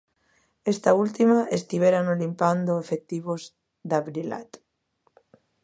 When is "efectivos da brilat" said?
2.83-4.51